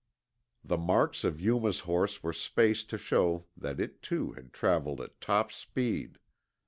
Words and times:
The 0.63 0.79
marks 0.79 1.23
of 1.23 1.39
Yuma's 1.39 1.81
horse 1.81 2.23
were 2.23 2.33
spaced 2.33 2.89
to 2.89 2.97
show 2.97 3.45
that 3.55 3.79
it 3.79 4.01
too 4.01 4.31
had 4.31 4.51
traveled 4.51 4.99
at 4.99 5.21
top 5.21 5.51
speed. 5.51 6.17